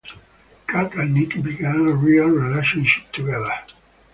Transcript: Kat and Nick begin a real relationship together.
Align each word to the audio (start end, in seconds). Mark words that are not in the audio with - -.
Kat 0.67 0.95
and 0.95 1.13
Nick 1.13 1.43
begin 1.43 1.87
a 1.87 1.91
real 1.91 2.27
relationship 2.29 3.11
together. 3.11 3.53